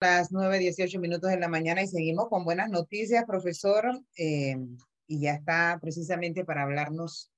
[0.00, 4.00] las 9.18 minutos de la mañana y seguimos con buenas noticias, profesor.
[4.16, 4.56] Eh,
[5.06, 7.32] y ya está precisamente para hablarnos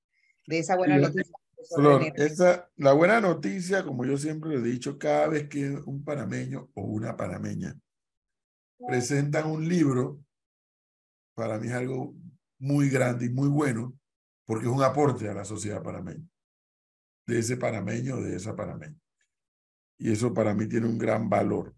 [0.45, 1.33] de esa buena noticia.
[1.75, 6.03] Flor, esa, la buena noticia, como yo siempre le he dicho, cada vez que un
[6.03, 7.79] panameño o una panameña
[8.87, 10.19] presentan un libro,
[11.35, 12.15] para mí es algo
[12.57, 13.93] muy grande y muy bueno,
[14.45, 16.27] porque es un aporte a la sociedad panameña,
[17.27, 18.99] de ese panameño o de esa panameña.
[19.99, 21.75] Y eso para mí tiene un gran valor.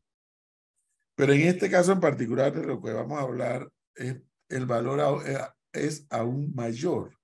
[1.16, 4.18] Pero en este caso en particular de lo que vamos a hablar, es,
[4.50, 5.38] el valor eh,
[5.72, 7.18] es aún mayor,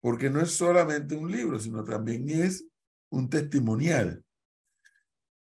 [0.00, 2.66] porque no es solamente un libro, sino también es
[3.10, 4.22] un testimonial.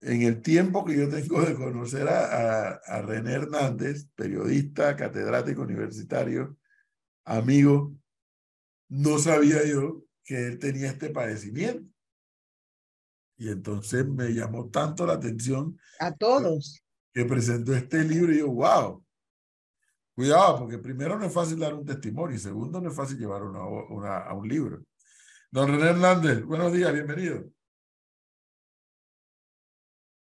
[0.01, 6.57] En el tiempo que yo tengo de conocer a, a, René Hernández, periodista, catedrático universitario,
[7.23, 7.95] amigo,
[8.89, 11.89] no sabía yo que él tenía este padecimiento.
[13.37, 15.79] Y entonces me llamó tanto la atención.
[15.99, 16.82] A todos
[17.13, 19.05] que presentó este libro y yo, wow,
[20.15, 23.43] cuidado, porque primero no es fácil dar un testimonio y segundo no es fácil llevar
[23.43, 24.83] una, a un libro.
[25.51, 27.45] Don René Hernández, buenos días, bienvenido.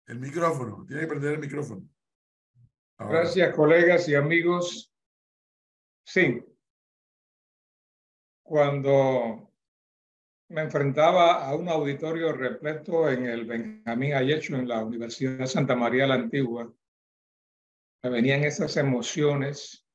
[0.07, 1.89] El micrófono, tiene que prender el micrófono.
[2.99, 4.93] Gracias, colegas y amigos.
[6.05, 6.45] Sí,
[8.43, 9.52] cuando
[10.53, 15.75] me enfrentaba a un auditorio repleto en el Benjamín Ayecho, en la Universidad de Santa
[15.75, 16.71] María la Antigua.
[18.03, 19.87] Me venían esas emociones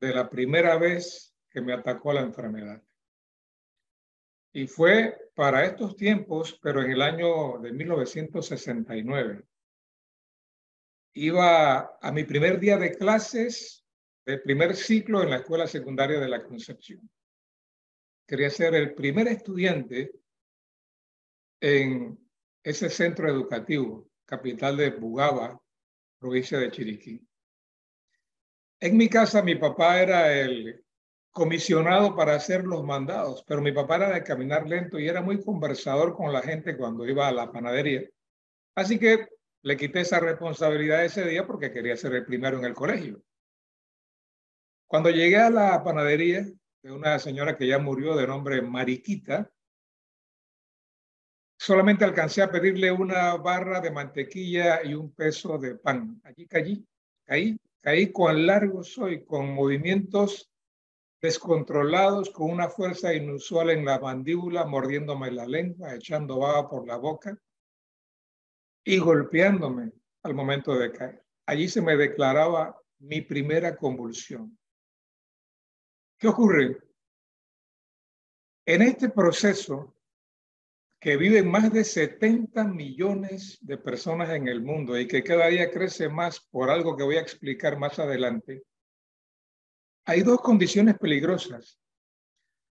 [0.00, 2.80] de la primera vez que me atacó la enfermedad.
[4.52, 9.42] Y fue para estos tiempos, pero en el año de 1969.
[11.14, 13.84] Iba a mi primer día de clases
[14.24, 17.10] del primer ciclo en la Escuela Secundaria de la Concepción
[18.26, 20.12] quería ser el primer estudiante
[21.60, 22.18] en
[22.62, 25.60] ese centro educativo, capital de Bugaba,
[26.18, 27.26] provincia de Chiriquí.
[28.80, 30.84] En mi casa mi papá era el
[31.30, 35.42] comisionado para hacer los mandados, pero mi papá era de caminar lento y era muy
[35.42, 38.02] conversador con la gente cuando iba a la panadería.
[38.74, 39.28] Así que
[39.62, 43.22] le quité esa responsabilidad ese día porque quería ser el primero en el colegio.
[44.86, 46.46] Cuando llegué a la panadería,
[46.86, 49.50] de una señora que ya murió de nombre Mariquita.
[51.58, 56.20] Solamente alcancé a pedirle una barra de mantequilla y un peso de pan.
[56.22, 56.86] Allí caí,
[57.24, 60.48] caí, caí cuán largo soy, con movimientos
[61.20, 66.98] descontrolados, con una fuerza inusual en la mandíbula, mordiéndome la lengua, echando baba por la
[66.98, 67.36] boca
[68.84, 69.90] y golpeándome
[70.22, 71.24] al momento de caer.
[71.46, 74.56] Allí se me declaraba mi primera convulsión.
[76.18, 76.78] ¿Qué ocurre?
[78.64, 79.94] En este proceso
[80.98, 85.70] que viven más de 70 millones de personas en el mundo y que cada día
[85.70, 88.64] crece más por algo que voy a explicar más adelante,
[90.06, 91.78] hay dos condiciones peligrosas.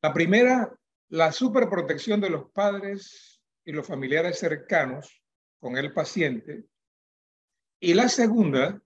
[0.03, 0.75] La primera,
[1.11, 5.23] la superprotección de los padres y los familiares cercanos
[5.61, 6.65] con el paciente.
[7.81, 8.81] Y la segunda,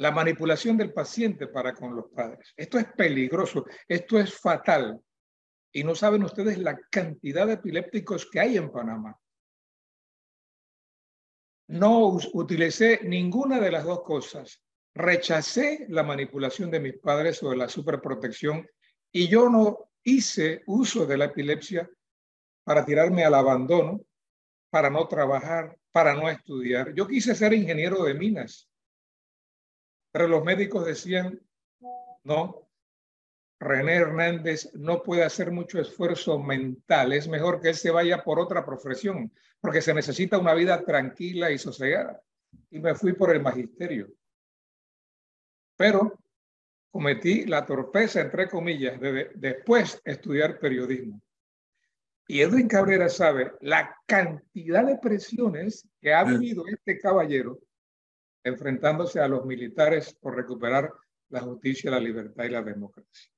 [0.00, 2.54] la manipulación del paciente para con los padres.
[2.56, 4.98] Esto es peligroso, esto es fatal.
[5.72, 9.14] Y no saben ustedes la cantidad de epilépticos que hay en Panamá.
[11.68, 14.62] No utilicé ninguna de las dos cosas.
[14.94, 18.66] Rechacé la manipulación de mis padres de la superprotección
[19.12, 21.88] y yo no hice uso de la epilepsia
[22.64, 24.00] para tirarme al abandono,
[24.70, 26.94] para no trabajar, para no estudiar.
[26.94, 28.69] Yo quise ser ingeniero de minas
[30.12, 31.40] pero los médicos decían,
[32.24, 32.68] no,
[33.60, 38.40] René Hernández no puede hacer mucho esfuerzo mental, es mejor que él se vaya por
[38.40, 42.22] otra profesión, porque se necesita una vida tranquila y sosegada.
[42.70, 44.08] Y me fui por el magisterio.
[45.76, 46.18] Pero
[46.90, 51.20] cometí la torpeza, entre comillas, de después estudiar periodismo.
[52.26, 57.58] Y Edwin Cabrera sabe la cantidad de presiones que ha vivido este caballero
[58.44, 60.92] enfrentándose a los militares por recuperar
[61.28, 63.30] la justicia, la libertad y la democracia.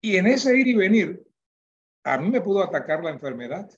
[0.00, 1.22] Y en ese ir y venir,
[2.04, 3.68] a mí me pudo atacar la enfermedad,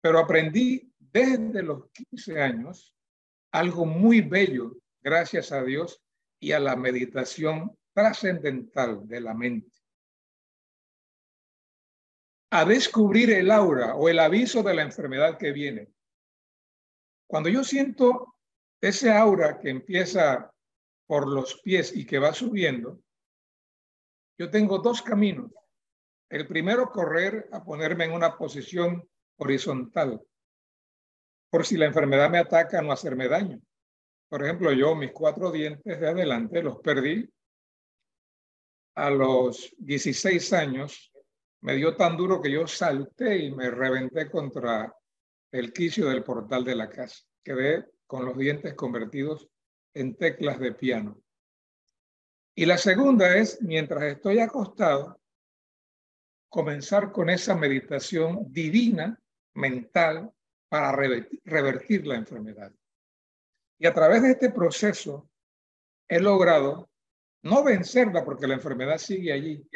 [0.00, 2.96] pero aprendí desde los 15 años
[3.52, 6.02] algo muy bello, gracias a Dios
[6.40, 9.70] y a la meditación trascendental de la mente.
[12.50, 15.88] A descubrir el aura o el aviso de la enfermedad que viene.
[17.26, 18.31] Cuando yo siento
[18.82, 20.52] ese aura que empieza
[21.06, 23.00] por los pies y que va subiendo,
[24.38, 25.52] yo tengo dos caminos.
[26.28, 30.20] El primero, correr a ponerme en una posición horizontal,
[31.50, 33.60] por si la enfermedad me ataca, no hacerme daño.
[34.28, 37.30] Por ejemplo, yo mis cuatro dientes de adelante los perdí
[38.96, 41.12] a los 16 años.
[41.60, 44.92] Me dio tan duro que yo salté y me reventé contra
[45.52, 47.22] el quicio del portal de la casa.
[47.44, 49.48] Quedé con los dientes convertidos
[49.94, 51.18] en teclas de piano.
[52.54, 55.18] Y la segunda es, mientras estoy acostado,
[56.50, 59.18] comenzar con esa meditación divina,
[59.54, 60.30] mental,
[60.68, 62.70] para revertir la enfermedad.
[63.78, 65.30] Y a través de este proceso
[66.06, 66.90] he logrado
[67.44, 69.66] no vencerla porque la enfermedad sigue allí,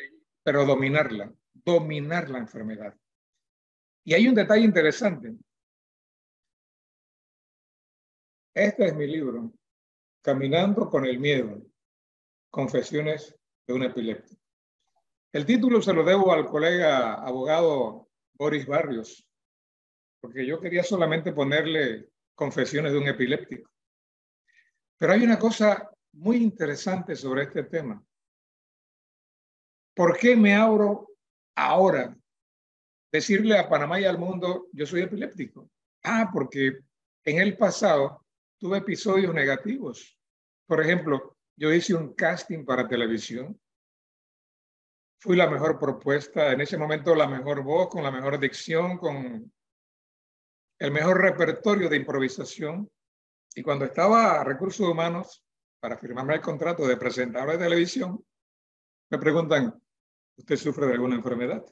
[0.42, 2.94] pero dominarla, dominar la enfermedad.
[4.04, 5.34] Y hay un detalle interesante.
[8.56, 9.52] Este es mi libro,
[10.22, 11.60] Caminando con el Miedo,
[12.48, 13.36] Confesiones
[13.66, 14.40] de un Epiléptico.
[15.30, 19.28] El título se lo debo al colega abogado Boris Barrios,
[20.22, 23.70] porque yo quería solamente ponerle Confesiones de un Epiléptico.
[24.96, 28.02] Pero hay una cosa muy interesante sobre este tema.
[29.94, 31.10] ¿Por qué me abro
[31.56, 32.16] ahora?
[33.12, 35.70] Decirle a Panamá y al mundo, yo soy epiléptico.
[36.04, 36.78] Ah, porque
[37.22, 38.25] en el pasado
[38.58, 40.18] tuve episodios negativos.
[40.66, 43.58] Por ejemplo, yo hice un casting para televisión.
[45.18, 49.52] Fui la mejor propuesta, en ese momento la mejor voz, con la mejor dicción, con
[50.78, 52.90] el mejor repertorio de improvisación.
[53.54, 55.42] Y cuando estaba a recursos humanos
[55.80, 58.22] para firmarme el contrato de presentador de televisión,
[59.10, 59.80] me preguntan,
[60.36, 61.64] ¿usted sufre de alguna enfermedad?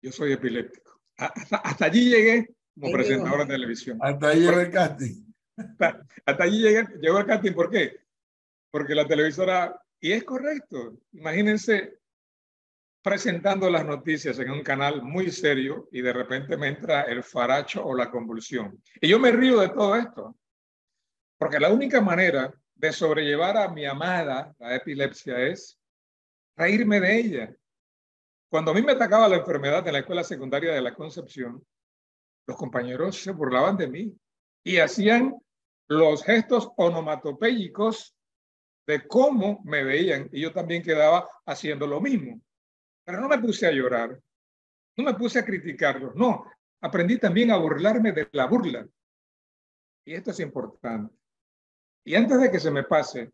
[0.00, 1.02] Yo soy epiléptico.
[1.18, 3.98] Hasta, allí llegué como presentador de televisión.
[4.00, 5.24] Hasta allí llegó el casting.
[5.56, 7.52] Hasta, allí llegué, llegó el casting.
[7.52, 8.00] ¿Por qué?
[8.70, 11.98] Porque la televisora, y es correcto, imagínense
[13.02, 17.84] presentando las noticias en un canal muy serio y de repente me entra el faracho
[17.86, 18.82] o la convulsión.
[19.00, 20.36] Y yo me río de todo esto,
[21.38, 25.78] porque la única manera de sobrellevar a mi amada, la epilepsia, es
[26.56, 27.56] reírme de ella.
[28.50, 31.64] Cuando a mí me atacaba la enfermedad en la escuela secundaria de la Concepción,
[32.46, 34.16] los compañeros se burlaban de mí
[34.64, 35.36] y hacían
[35.88, 38.14] los gestos onomatopéyicos
[38.86, 42.40] de cómo me veían y yo también quedaba haciendo lo mismo.
[43.04, 44.20] Pero no me puse a llorar,
[44.96, 46.44] no me puse a criticarlos, no,
[46.80, 48.86] aprendí también a burlarme de la burla.
[50.04, 51.14] Y esto es importante.
[52.04, 53.32] Y antes de que se me pase,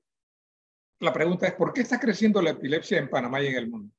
[1.00, 3.94] la pregunta es, ¿por qué está creciendo la epilepsia en Panamá y en el mundo?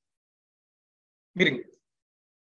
[1.36, 1.70] Miren,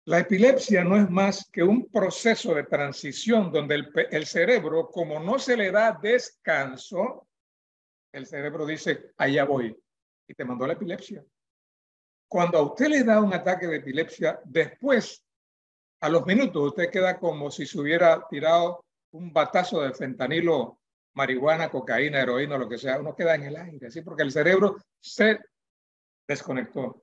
[0.07, 5.37] la epilepsia no es más que un proceso de transición donde el, cerebro, como no
[5.37, 7.27] se le da descanso,
[8.13, 9.77] el cerebro dice, allá voy,
[10.29, 11.25] y te mandó la epilepsia.
[12.29, 15.25] Cuando a usted le da un ataque de epilepsia, después,
[16.01, 20.79] a los minutos, usted queda como si se hubiera tirado un batazo de fentanilo,
[21.15, 23.01] marihuana, cocaína, heroína, lo que sea.
[23.01, 25.41] Uno queda en el aire, así porque el cerebro se
[26.29, 27.03] desconectó.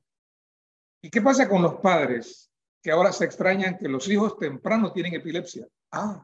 [1.01, 2.52] ¿Y qué pasa con los padres
[2.83, 5.67] que ahora se extrañan que los hijos temprano tienen epilepsia?
[5.91, 6.23] Ah,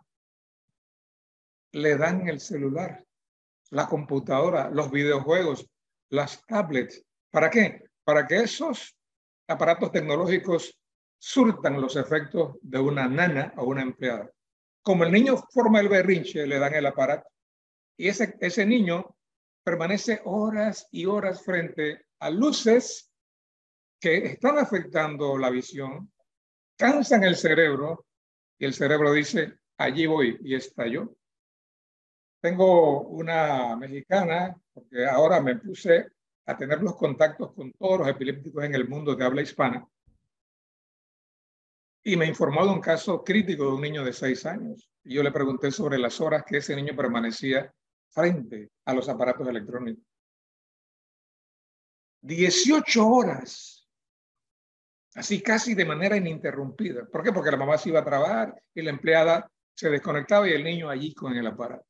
[1.71, 3.03] le dan el celular,
[3.71, 5.67] la computadora, los videojuegos,
[6.09, 7.03] las tablets.
[7.31, 7.89] ¿Para qué?
[8.09, 8.97] para que esos
[9.47, 10.75] aparatos tecnológicos
[11.19, 14.31] surtan los efectos de una nana o una empleada.
[14.81, 17.29] Como el niño forma el berrinche, le dan el aparato.
[17.95, 19.15] Y ese, ese niño
[19.63, 23.11] permanece horas y horas frente a luces
[24.01, 26.11] que están afectando la visión,
[26.79, 28.05] cansan el cerebro
[28.57, 31.13] y el cerebro dice, allí voy y estalló.
[32.41, 36.07] Tengo una mexicana, porque ahora me puse
[36.45, 39.85] a tener los contactos con todos los epilépticos en el mundo de habla hispana.
[42.01, 44.89] Y me informó de un caso crítico de un niño de seis años.
[45.03, 47.73] Y yo le pregunté sobre las horas que ese niño permanecía
[48.07, 50.05] frente a los aparatos electrónicos.
[52.21, 53.78] 18 horas.
[55.15, 57.05] Así casi de manera ininterrumpida.
[57.05, 57.31] ¿Por qué?
[57.31, 60.89] Porque la mamá se iba a trabajar y la empleada se desconectaba y el niño
[60.89, 61.85] allí con el aparato.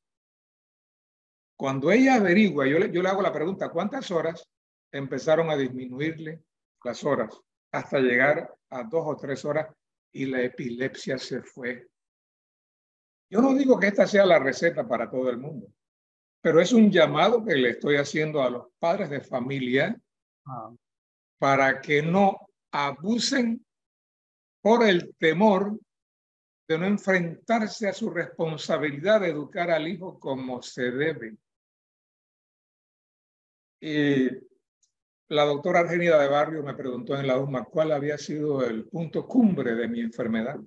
[1.57, 4.47] Cuando ella averigua, yo le, yo le hago la pregunta, ¿cuántas horas?
[4.91, 6.41] Empezaron a disminuirle
[6.83, 7.37] las horas
[7.71, 9.67] hasta llegar a dos o tres horas
[10.11, 11.87] y la epilepsia se fue.
[13.29, 15.67] Yo no digo que esta sea la receta para todo el mundo,
[16.41, 19.95] pero es un llamado que le estoy haciendo a los padres de familia
[20.45, 20.71] ah.
[21.37, 23.65] para que no abusen
[24.61, 25.79] por el temor
[26.67, 31.37] de no enfrentarse a su responsabilidad de educar al hijo como se debe.
[33.81, 34.29] Y
[35.29, 39.27] la doctora Argenida de Barrio me preguntó en la UMA cuál había sido el punto
[39.27, 40.59] cumbre de mi enfermedad.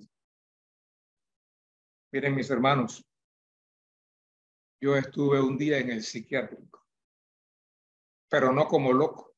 [2.11, 3.03] Miren, mis hermanos,
[4.81, 6.85] yo estuve un día en el psiquiátrico,
[8.29, 9.32] pero no como loco.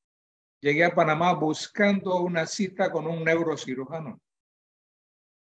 [0.62, 4.21] llegué a Panamá buscando una cita con un neurocirujano.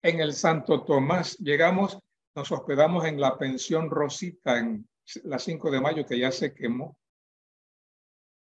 [0.02, 1.98] En el Santo Tomás llegamos,
[2.34, 4.88] nos hospedamos en la pensión Rosita en
[5.24, 6.96] la 5 de mayo que ya se quemó.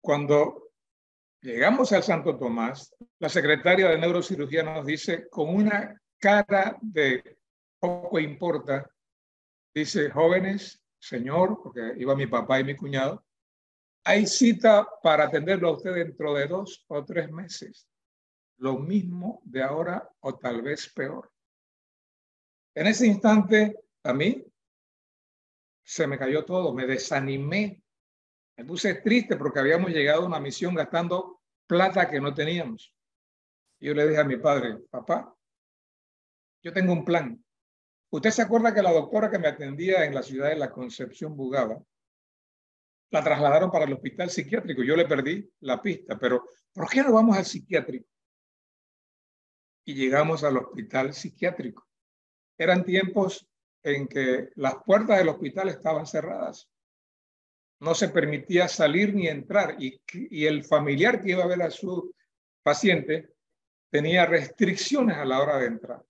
[0.03, 0.71] Cuando
[1.41, 7.39] llegamos al Santo Tomás, la secretaria de neurocirugía nos dice con una cara de
[7.79, 8.91] poco importa,
[9.75, 13.25] dice, jóvenes, señor, porque iba mi papá y mi cuñado,
[14.05, 17.89] hay cita para atenderlo a usted dentro de dos o tres meses.
[18.59, 21.33] Lo mismo de ahora o tal vez peor.
[22.75, 24.45] En ese instante, a mí
[25.83, 27.83] se me cayó todo, me desanimé,
[28.57, 32.95] me puse triste porque habíamos llegado a una misión gastando plata que no teníamos.
[33.81, 35.35] Yo le dije a mi padre, papá,
[36.63, 37.43] yo tengo un plan.
[38.13, 41.37] Usted se acuerda que la doctora que me atendía en la ciudad de la Concepción
[41.37, 41.81] Bugaba
[43.11, 44.83] la trasladaron para el hospital psiquiátrico.
[44.83, 48.09] Yo le perdí la pista, pero ¿por qué no vamos al psiquiátrico?
[49.85, 51.87] Y llegamos al hospital psiquiátrico.
[52.59, 53.49] Eran tiempos
[53.83, 56.69] en que las puertas del hospital estaban cerradas.
[57.81, 61.71] No se permitía salir ni entrar y, y el familiar que iba a ver a
[61.71, 62.15] su
[62.63, 63.35] paciente
[63.89, 66.05] tenía restricciones a la hora de entrar.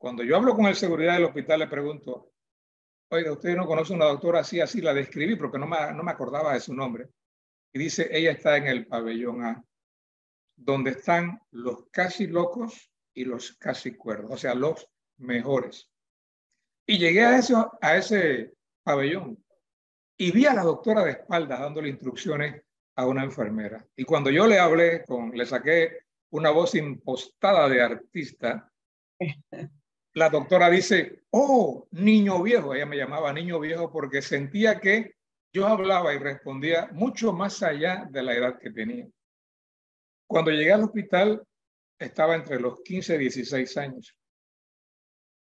[0.00, 2.32] Cuando yo hablo con el seguridad del hospital, le pregunto,
[3.10, 6.10] oiga, usted no conoce una doctora así, así la describí porque no me, no me
[6.10, 7.10] acordaba de su nombre.
[7.70, 9.62] Y dice, ella está en el pabellón A,
[10.56, 14.88] donde están los casi locos y los casi cuerdos, o sea, los
[15.18, 15.90] mejores.
[16.86, 19.44] Y llegué a, eso, a ese pabellón
[20.16, 22.62] y vi a la doctora de espaldas dándole instrucciones
[22.96, 23.86] a una enfermera.
[23.94, 25.98] Y cuando yo le hablé, con, le saqué
[26.30, 28.72] una voz impostada de artista,
[30.14, 35.14] la doctora dice, oh, niño viejo, ella me llamaba niño viejo porque sentía que
[35.52, 39.08] yo hablaba y respondía mucho más allá de la edad que tenía.
[40.26, 41.42] Cuando llegué al hospital
[41.98, 44.16] estaba entre los 15 y 16 años.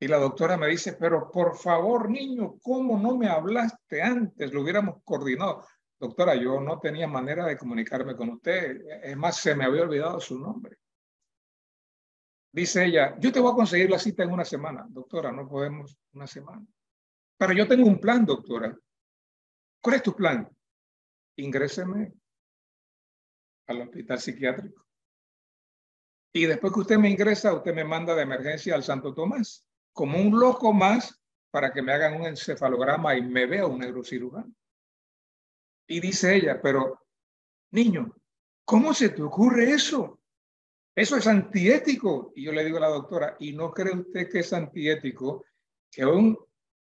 [0.00, 4.52] Y la doctora me dice, pero por favor, niño, ¿cómo no me hablaste antes?
[4.52, 5.66] Lo hubiéramos coordinado.
[5.98, 8.80] Doctora, yo no tenía manera de comunicarme con usted.
[9.02, 10.78] Es más, se me había olvidado su nombre.
[12.50, 14.86] Dice ella, yo te voy a conseguir la cita en una semana.
[14.88, 16.66] Doctora, no podemos una semana.
[17.36, 18.76] Pero yo tengo un plan, doctora.
[19.80, 20.48] ¿Cuál es tu plan?
[21.36, 22.12] Ingréseme
[23.66, 24.86] al hospital psiquiátrico.
[26.32, 30.18] Y después que usted me ingresa, usted me manda de emergencia al Santo Tomás, como
[30.18, 34.52] un loco más, para que me hagan un encefalograma y me vea un neurocirujano.
[35.86, 37.06] Y dice ella, pero
[37.70, 38.14] niño,
[38.64, 40.17] ¿cómo se te ocurre eso?
[40.98, 42.32] Eso es antiético.
[42.34, 45.44] Y yo le digo a la doctora, ¿y no cree usted que es antiético
[45.88, 46.36] que un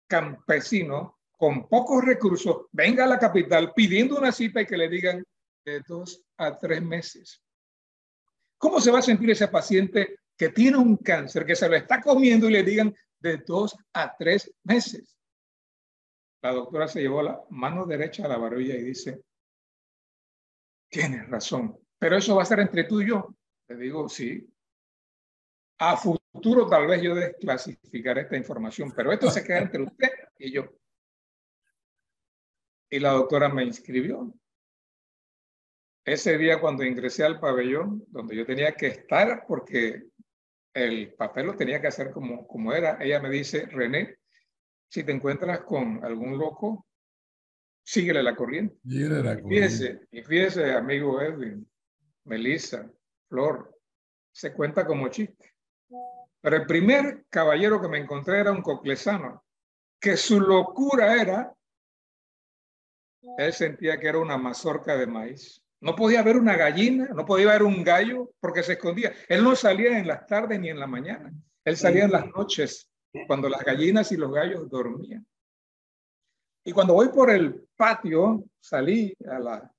[0.08, 5.22] campesino con pocos recursos venga a la capital pidiendo una cita y que le digan
[5.66, 7.44] de dos a tres meses?
[8.58, 12.00] ¿Cómo se va a sentir ese paciente que tiene un cáncer, que se lo está
[12.00, 15.18] comiendo y le digan de dos a tres meses?
[16.42, 19.26] La doctora se llevó la mano derecha a la barbilla y dice,
[20.88, 23.36] tienes razón, pero eso va a ser entre tú y yo.
[23.68, 24.48] Le digo, sí.
[25.80, 30.52] A futuro tal vez yo desclasificaré esta información, pero esto se queda entre usted y
[30.52, 30.70] yo.
[32.90, 34.34] Y la doctora me inscribió.
[36.06, 40.08] Ese día cuando ingresé al pabellón, donde yo tenía que estar porque
[40.74, 44.20] el papel lo tenía que hacer como, como era, ella me dice, René,
[44.88, 46.86] si te encuentras con algún loco,
[47.84, 48.78] síguele la corriente.
[48.84, 49.50] La corriente.
[49.50, 51.68] Fíjese, y fíjese, amigo Edwin,
[52.26, 52.92] Melissa,
[53.28, 53.76] Flor,
[54.32, 55.54] se cuenta como chiste.
[56.42, 59.44] Pero el primer caballero que me encontré era un coclesano,
[60.00, 61.56] que su locura era,
[63.38, 65.62] él sentía que era una mazorca de maíz.
[65.82, 69.14] No podía ver una gallina, no podía ver un gallo porque se escondía.
[69.28, 71.34] Él no salía en las tardes ni en la mañana.
[71.64, 72.90] Él salía en las noches
[73.26, 75.26] cuando las gallinas y los gallos dormían.
[76.64, 79.72] Y cuando voy por el patio, salí a la,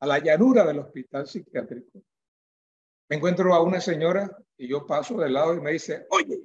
[0.00, 2.02] a la llanura del hospital psiquiátrico
[3.08, 6.40] me encuentro a una señora y yo paso del lado y me dice, oye,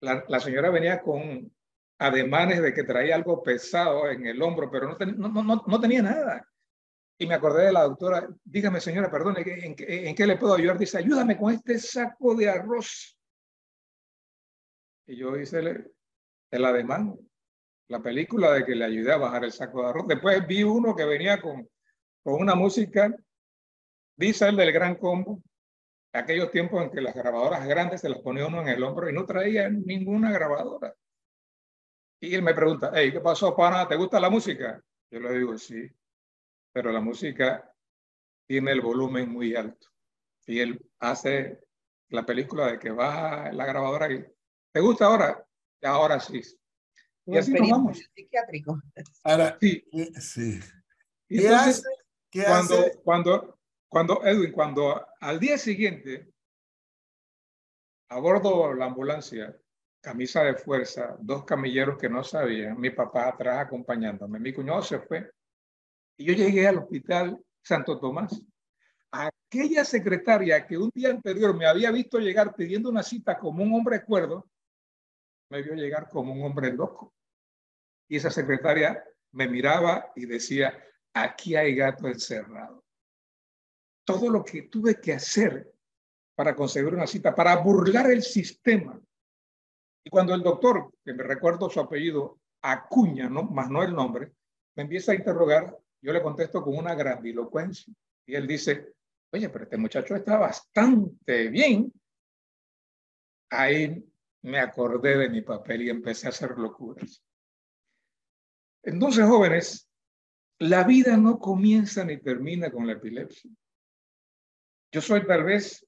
[0.00, 1.50] la, señora venía con
[1.98, 6.46] ademanes de que traía algo pesado en el hombro, pero no, no, no, tenía nada.
[7.18, 10.78] Y me acordé de la doctora, dígame señora, perdone, ¿en, ¿en, qué le puedo ayudar?
[10.78, 13.18] Dice, ayúdame con este saco de arroz.
[15.06, 15.92] Y yo hice el,
[16.52, 17.18] el ademán,
[17.88, 20.06] la película de que le ayudé a bajar el saco de arroz.
[20.06, 21.68] Después vi uno que venía con,
[22.22, 23.12] con una música,
[24.16, 25.42] dice el del gran combo,
[26.12, 29.12] aquellos tiempos en que las grabadoras grandes se las ponía uno en el hombro y
[29.12, 30.94] no traía ninguna grabadora.
[32.20, 33.86] Y él me pregunta, hey, ¿qué pasó, pana?
[33.86, 34.82] ¿Te gusta la música?
[35.10, 35.88] Yo le digo, sí,
[36.72, 37.72] pero la música
[38.46, 39.88] tiene el volumen muy alto.
[40.46, 41.60] Y él hace
[42.08, 44.24] la película de que baja la grabadora y,
[44.72, 45.46] ¿te gusta ahora?
[45.82, 46.40] Ahora sí.
[47.26, 47.98] Y así nos vamos.
[48.14, 48.80] Psiquiátrico.
[49.22, 49.84] Ahora, sí.
[50.18, 50.60] sí.
[51.28, 51.82] ¿Qué hace?
[52.32, 53.57] cuando, cuando,
[53.88, 56.30] cuando, Edwin, cuando al día siguiente
[58.10, 59.56] abordo la ambulancia,
[60.00, 65.00] camisa de fuerza, dos camilleros que no sabían, mi papá atrás acompañándome, mi cuñado se
[65.00, 65.30] fue
[66.18, 68.42] y yo llegué al hospital Santo Tomás.
[69.10, 73.72] Aquella secretaria que un día anterior me había visto llegar pidiendo una cita como un
[73.74, 74.46] hombre cuerdo,
[75.50, 77.14] me vio llegar como un hombre loco.
[78.08, 79.02] Y esa secretaria
[79.32, 80.82] me miraba y decía,
[81.14, 82.67] aquí hay gato encerrado.
[84.08, 85.70] Todo lo que tuve que hacer
[86.34, 88.98] para conseguir una cita, para burlar el sistema.
[90.02, 93.42] Y cuando el doctor, que me recuerdo su apellido, Acuña, ¿no?
[93.42, 94.32] más no el nombre,
[94.76, 97.92] me empieza a interrogar, yo le contesto con una grandilocuencia.
[98.26, 98.94] Y él dice,
[99.30, 101.92] oye, pero este muchacho está bastante bien.
[103.50, 104.02] Ahí
[104.40, 107.22] me acordé de mi papel y empecé a hacer locuras.
[108.82, 109.86] Entonces, jóvenes,
[110.60, 113.50] la vida no comienza ni termina con la epilepsia.
[114.90, 115.86] Yo soy tal vez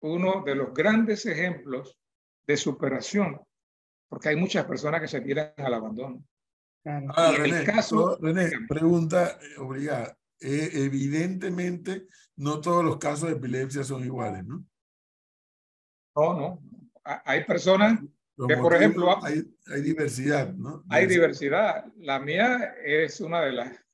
[0.00, 1.98] uno de los grandes ejemplos
[2.46, 3.40] de superación,
[4.08, 6.24] porque hay muchas personas que se tiran al abandono.
[6.84, 10.16] Ah, René, caso, René, pregunta eh, obligada.
[10.40, 12.06] Eh, evidentemente,
[12.36, 14.64] no todos los casos de epilepsia son iguales, ¿no?
[16.16, 16.62] No, no.
[17.04, 18.00] Hay personas
[18.48, 20.82] que, por ejemplo, hay, hay, diversidad, ¿no?
[20.88, 21.84] Hay diversidad.
[21.96, 23.84] La mía es una de las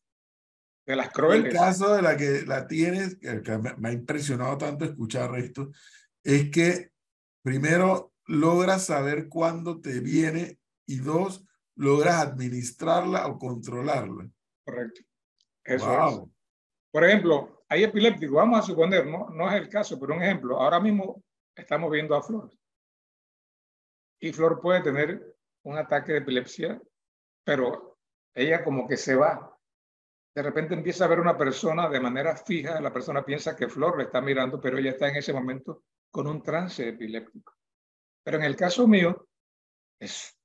[0.87, 1.53] de las crueles.
[1.53, 5.71] El caso de la que la tienes, que me ha impresionado tanto escuchar esto,
[6.23, 6.93] es que
[7.43, 14.29] primero logras saber cuándo te viene y dos, logras administrarla o controlarla.
[14.65, 15.03] Correcto.
[15.65, 16.21] Eso es.
[16.93, 20.59] Por ejemplo, hay epilépticos, vamos a suponer, no, no es el caso, pero un ejemplo,
[20.61, 21.23] ahora mismo
[21.55, 22.51] estamos viendo a Flor.
[24.21, 26.81] Y Flor puede tener un ataque de epilepsia,
[27.45, 27.99] pero
[28.35, 29.56] ella como que se va.
[30.37, 33.97] De repente empieza a ver una persona de manera fija, la persona piensa que Flor
[33.97, 37.55] le está mirando, pero ella está en ese momento con un trance epiléptico.
[38.23, 39.29] Pero en el caso mío,
[39.99, 40.37] es,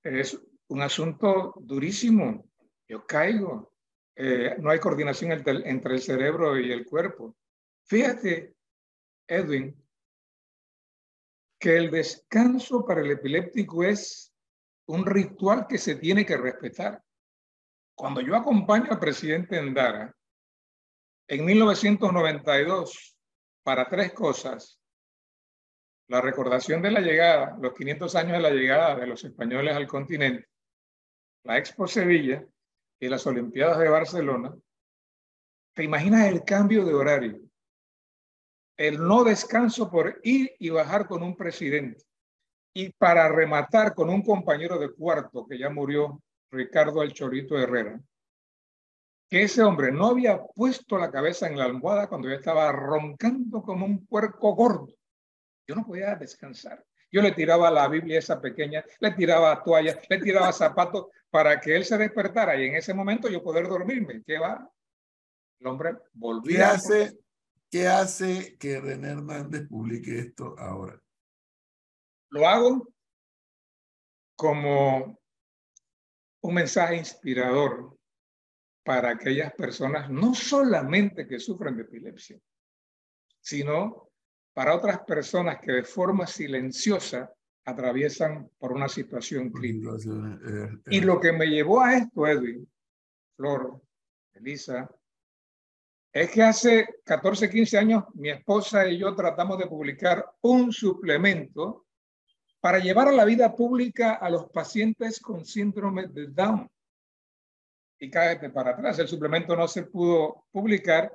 [0.70, 2.50] un asunto durísimo.
[2.88, 3.74] Yo caigo.
[4.16, 7.36] Eh, no hay coordinación entre, entre el cerebro y el cuerpo.
[7.84, 8.56] Fíjate,
[9.28, 9.76] Edwin,
[11.60, 14.34] que el descanso para el epiléptico es
[14.86, 17.04] un ritual que se tiene que respetar.
[17.96, 20.16] Cuando yo acompaño al presidente Endara
[21.28, 23.18] en 1992
[23.64, 24.82] para tres cosas,
[26.08, 29.88] la recordación de la llegada, los 500 años de la llegada de los españoles al
[29.88, 30.48] continente,
[31.44, 32.46] la Expo Sevilla
[33.00, 34.54] y las Olimpiadas de Barcelona,
[35.74, 37.40] ¿te imaginas el cambio de horario?
[38.78, 42.04] El no descanso por ir y bajar con un presidente.
[42.74, 46.22] Y para rematar con un compañero de cuarto que ya murió,
[46.52, 48.00] Ricardo El Chorito Herrera,
[49.30, 53.62] que ese hombre no había puesto la cabeza en la almohada cuando yo estaba roncando
[53.64, 54.94] como un puerco gordo.
[55.66, 56.86] Yo no podía descansar.
[57.10, 61.76] Yo le tiraba la Biblia esa pequeña, le tiraba toallas, le tiraba zapatos para que
[61.76, 64.22] él se despertara y en ese momento yo poder dormirme.
[64.26, 64.70] ¿Qué va?
[65.60, 66.58] El hombre volvía.
[66.58, 67.20] ¿Qué hace,
[67.70, 71.02] ¿Qué hace que René Hernández publique esto ahora?
[72.30, 72.88] Lo hago
[74.36, 75.21] como
[76.42, 77.98] un mensaje inspirador
[78.84, 82.40] para aquellas personas, no solamente que sufren de epilepsia,
[83.40, 84.10] sino
[84.54, 87.32] para otras personas que de forma silenciosa
[87.66, 89.92] atraviesan por una situación crítica.
[89.96, 91.02] Eh, y eh.
[91.02, 92.68] lo que me llevó a esto, Edwin,
[93.36, 93.82] Flor,
[94.34, 94.90] Elisa,
[96.12, 101.86] es que hace 14, 15 años mi esposa y yo tratamos de publicar un suplemento
[102.62, 106.70] para llevar a la vida pública a los pacientes con síndrome de Down.
[108.00, 111.12] Y cállate para atrás, el suplemento no se pudo publicar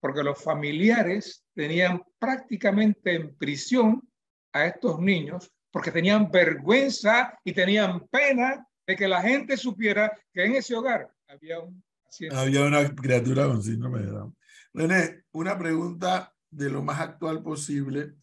[0.00, 4.02] porque los familiares tenían prácticamente en prisión
[4.52, 10.44] a estos niños porque tenían vergüenza y tenían pena de que la gente supiera que
[10.44, 11.82] en ese hogar había un
[12.30, 14.36] Había una criatura con síndrome de Down.
[14.72, 18.14] René, una pregunta de lo más actual posible.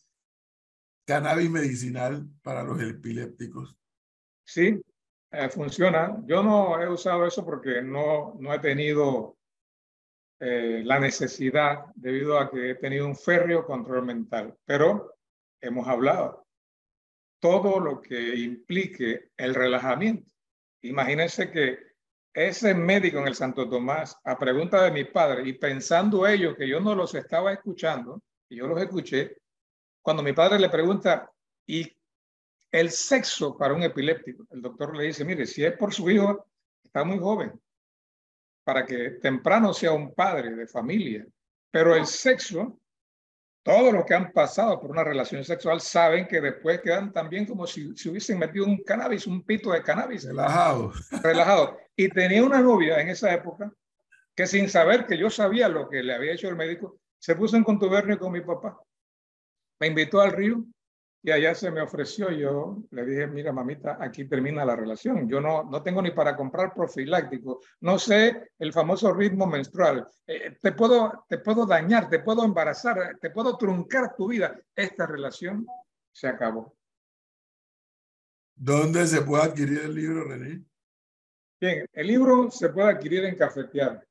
[1.11, 3.75] Cannabis medicinal para los epilépticos.
[4.45, 4.81] Sí,
[5.29, 6.17] eh, funciona.
[6.25, 9.37] Yo no he usado eso porque no, no he tenido
[10.39, 14.55] eh, la necesidad debido a que he tenido un férreo control mental.
[14.63, 15.17] Pero
[15.59, 16.47] hemos hablado
[17.41, 20.31] todo lo que implique el relajamiento.
[20.81, 21.77] Imagínense que
[22.33, 26.69] ese médico en el Santo Tomás, a pregunta de mi padre, y pensando ellos que
[26.69, 29.40] yo no los estaba escuchando, y yo los escuché,
[30.01, 31.31] cuando mi padre le pregunta,
[31.65, 31.91] ¿y
[32.71, 34.45] el sexo para un epiléptico?
[34.51, 36.47] El doctor le dice, mire, si es por su hijo,
[36.83, 37.59] está muy joven,
[38.63, 41.25] para que temprano sea un padre de familia,
[41.71, 42.81] pero el sexo
[43.63, 47.67] todos los que han pasado por una relación sexual saben que después quedan también como
[47.67, 50.25] si se hubiesen metido un cannabis, un pito de cannabis.
[50.25, 50.91] Relajado.
[51.21, 51.77] Relajado.
[51.95, 53.71] Y tenía una novia en esa época
[54.35, 57.55] que sin saber que yo sabía lo que le había hecho el médico, se puso
[57.55, 58.79] en contubernio con mi papá.
[59.81, 60.63] Me invitó al río
[61.23, 65.27] y allá se me ofreció, yo le dije, mira mamita, aquí termina la relación.
[65.27, 70.07] Yo no, no tengo ni para comprar profiláctico, no sé el famoso ritmo menstrual.
[70.27, 74.55] Eh, te, puedo, te puedo dañar, te puedo embarazar, te puedo truncar tu vida.
[74.75, 75.65] Esta relación
[76.11, 76.75] se acabó.
[78.53, 80.63] ¿Dónde se puede adquirir el libro, René?
[81.59, 84.07] Bien, el libro se puede adquirir en Cafetear.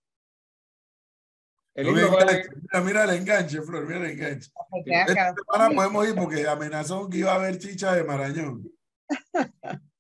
[1.75, 4.51] El libro mira, mira, el enganche, Flor, mira el enganche.
[4.85, 8.69] Esta semana podemos ir porque amenazó que iba a haber chicha de Marañón.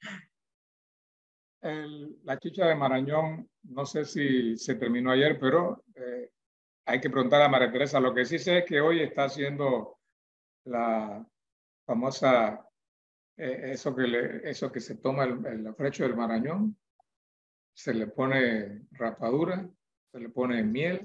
[1.62, 6.30] la chicha de Marañón, no sé si se terminó ayer, pero eh,
[6.86, 8.00] hay que preguntar a María Teresa.
[8.00, 10.00] Lo que sí sé es que hoy está haciendo
[10.64, 11.24] la
[11.86, 12.66] famosa,
[13.36, 16.76] eh, eso, que le, eso que se toma el, el afrecho del Marañón,
[17.72, 19.70] se le pone rapadura
[20.10, 21.02] se le pone miel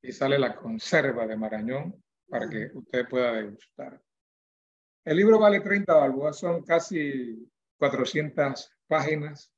[0.00, 4.00] y sale la conserva de Marañón para que usted pueda degustar.
[5.04, 7.46] El libro vale 30 balboas, son casi
[7.78, 9.52] 400 páginas,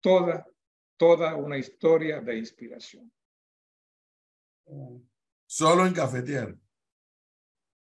[0.00, 0.44] toda,
[0.96, 3.12] toda una historia de inspiración.
[5.46, 6.56] Solo en cafetear.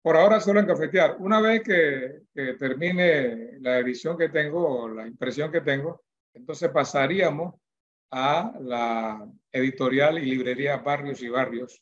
[0.03, 1.17] Por ahora solo en cafetear.
[1.19, 6.03] Una vez que, que termine la edición que tengo, la impresión que tengo,
[6.33, 7.60] entonces pasaríamos
[8.11, 11.81] a la editorial y librería Barrios y Barrios,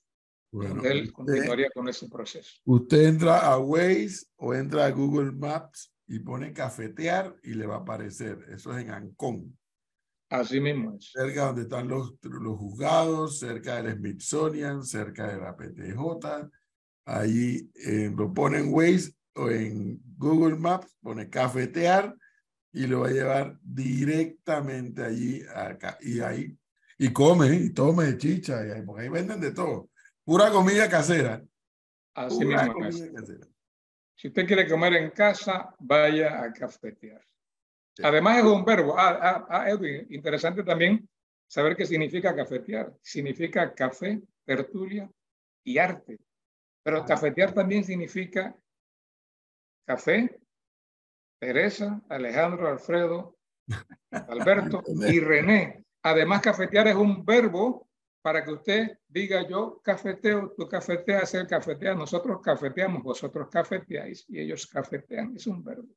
[0.52, 2.62] donde él continuaría con ese proceso.
[2.66, 7.76] Usted entra a Waze o entra a Google Maps y pone cafetear y le va
[7.76, 8.46] a aparecer.
[8.50, 9.58] Eso es en Ancón.
[10.30, 11.12] Así mismo es.
[11.12, 16.50] Cerca donde están los, los juzgados, cerca del Smithsonian, cerca de la PTJ.
[17.06, 22.16] Ahí eh, lo pone en Waze o en Google Maps, pone cafetear
[22.72, 25.98] y lo va a llevar directamente allí acá.
[26.02, 26.58] Y ahí
[26.98, 29.90] y come y tome chicha y ahí, porque ahí venden de todo.
[30.24, 31.42] Pura comida casera.
[32.14, 32.74] Así mismo
[34.20, 37.24] si usted quiere comer en casa vaya a cafetear.
[38.04, 39.00] Además es un verbo.
[39.00, 41.08] Ah, ah, ah, Edwin interesante también
[41.48, 42.94] saber qué significa cafetear.
[43.02, 45.10] Significa café tertulia
[45.64, 46.20] y arte.
[46.84, 48.54] Pero cafetear también significa
[49.86, 50.38] café
[51.40, 53.38] Teresa, Alejandro, Alfredo,
[54.12, 55.86] Alberto y René.
[56.04, 57.90] Además, cafetear es un verbo
[58.22, 64.40] para que usted diga yo cafeteo, tú cafeteas, él cafetea, nosotros cafeteamos, vosotros cafeteáis y
[64.40, 65.36] ellos cafetean.
[65.36, 65.88] Es un verbo.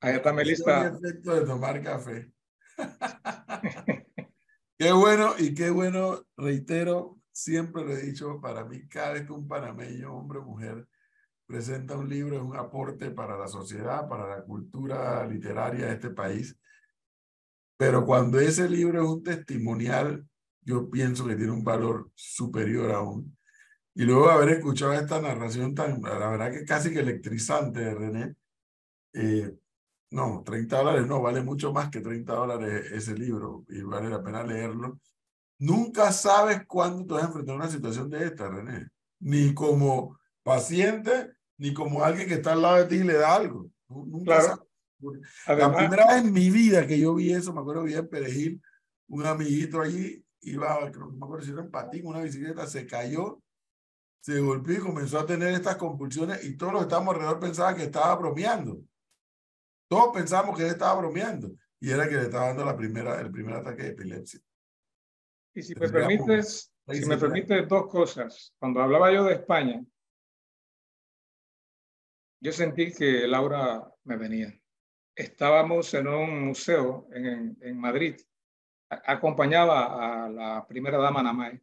[0.00, 0.88] Ahí está mi lista.
[0.88, 2.30] efecto de tomar café.
[4.78, 9.32] qué bueno y qué bueno, reitero, siempre lo he dicho, para mí cada vez que
[9.32, 10.86] un panameño, hombre o mujer,
[11.46, 16.10] presenta un libro, es un aporte para la sociedad, para la cultura literaria de este
[16.10, 16.56] país.
[17.76, 20.26] Pero cuando ese libro es un testimonial,
[20.62, 23.36] yo pienso que tiene un valor superior aún.
[23.94, 27.94] Y luego de haber escuchado esta narración tan, la verdad que casi que electrizante de
[27.94, 28.36] René,
[29.14, 29.54] eh,
[30.10, 34.22] no, 30 dólares no, vale mucho más que 30 dólares ese libro y vale la
[34.22, 35.00] pena leerlo.
[35.58, 38.88] Nunca sabes cuándo te vas a enfrentar a una situación de esta, René.
[39.20, 43.34] Ni como paciente, ni como alguien que está al lado de ti y le da
[43.34, 43.70] algo.
[43.88, 44.58] Nunca
[45.46, 48.62] la primera vez en mi vida que yo vi eso, me acuerdo bien Perejil,
[49.08, 53.42] un amiguito allí iba, no me acuerdo si era en patín, una bicicleta, se cayó,
[54.20, 57.76] se golpeó y comenzó a tener estas compulsiones y todos los que estábamos alrededor pensaban
[57.76, 58.80] que estaba bromeando.
[59.88, 63.30] Todos pensamos que él estaba bromeando y era que le estaba dando la primera, el
[63.30, 64.40] primer ataque de epilepsia.
[65.54, 68.52] Y si me permites, si me permites dos cosas.
[68.58, 69.84] Cuando hablaba yo de España,
[72.46, 74.56] yo sentí que Laura me venía.
[75.16, 78.14] Estábamos en un museo en, Madrid.
[78.88, 81.60] acompañaba a la primera dama Namay.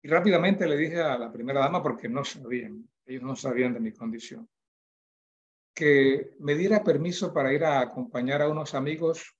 [0.00, 3.80] Y rápidamente le dije a la primera dama, porque no sabían, ellos no sabían de
[3.80, 4.48] mi condición,
[5.74, 9.36] que me diera permiso para ir a acompañar a unos amigos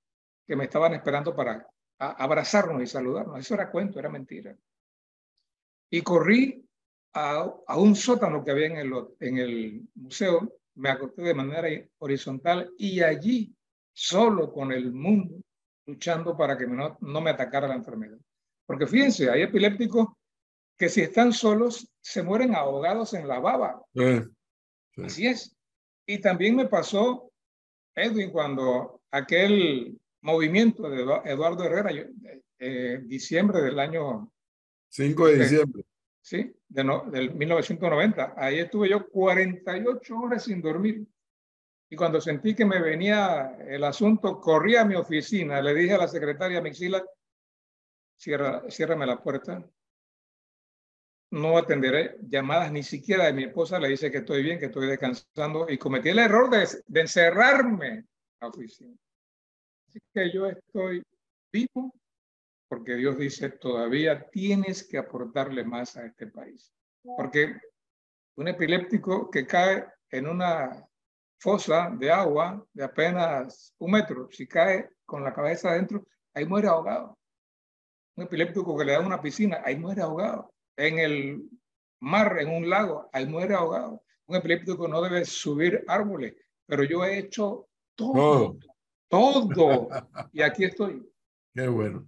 [0.46, 1.66] que me estaban esperando para
[1.99, 3.40] abrazarnos y saludarnos.
[3.40, 4.55] Eso era cuento, era mentira.
[5.88, 6.65] Y corrí
[7.16, 11.66] a, a un sótano que había en el, en el museo, me acosté de manera
[11.98, 13.57] horizontal y allí,
[13.94, 15.40] solo con el mundo,
[15.87, 18.18] luchando para que no, no me atacara la enfermedad.
[18.66, 20.09] Porque fíjense, hay epilépticos
[20.76, 23.83] que si están solos se mueren ahogados en la baba.
[25.02, 25.57] Así es.
[26.05, 27.33] Y también me pasó,
[27.94, 31.90] Edwin, cuando aquel movimiento de Eduardo Herrera,
[32.59, 34.31] eh, diciembre del año...
[34.90, 35.85] 5 de diciembre.
[36.20, 38.35] Sí, de del 1990.
[38.37, 41.07] Ahí estuve yo 48 horas sin dormir.
[41.88, 45.98] Y cuando sentí que me venía el asunto, corrí a mi oficina, le dije a
[45.98, 47.05] la secretaria Mixila,
[48.16, 49.64] cierra, ciérrame la puerta.
[51.31, 54.88] No atenderé llamadas ni siquiera de mi esposa, le dice que estoy bien, que estoy
[54.88, 58.09] descansando y cometí el error de, de encerrarme en
[58.40, 58.96] la oficina.
[59.88, 61.02] Así que yo estoy
[61.52, 61.92] vivo
[62.68, 66.72] porque Dios dice, todavía tienes que aportarle más a este país.
[67.16, 67.55] Porque
[68.37, 70.85] un epiléptico que cae en una
[71.38, 76.68] fosa de agua de apenas un metro, si cae con la cabeza adentro, ahí muere
[76.68, 77.16] ahogado.
[78.16, 80.52] Un epiléptico que le da una piscina, ahí muere ahogado.
[80.76, 81.48] En el
[82.00, 84.02] mar, en un lago, ahí muere ahogado.
[84.26, 86.35] Un epiléptico no debe subir árboles,
[86.66, 88.59] pero yo he hecho todo,
[89.09, 89.48] todo.
[89.48, 89.88] todo.
[90.33, 91.09] Y aquí estoy.
[91.55, 92.07] Qué bueno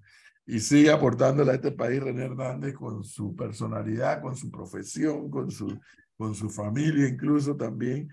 [0.49, 5.51] y sigue aportándole a este país René Hernández con su personalidad, con su profesión, con
[5.51, 5.79] su,
[6.17, 8.11] con su familia incluso también.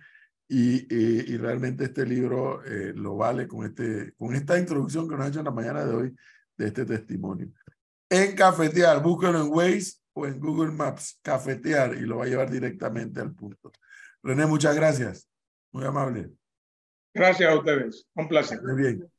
[0.48, 5.26] Y, y, realmente este libro eh, lo vale con, este, con esta introducción que nos
[5.26, 6.15] ha hecho en la mañana de hoy
[6.58, 7.50] de este testimonio.
[8.10, 12.52] En Cafetear, búsquelo en Waze o en Google Maps, Cafetear, y lo va a llevar
[12.52, 13.71] directamente al punto.
[14.21, 15.28] René, muchas gracias.
[15.71, 16.30] Muy amable.
[17.13, 18.06] Gracias a ustedes.
[18.13, 18.62] Un placer.
[18.62, 19.14] Muy bien.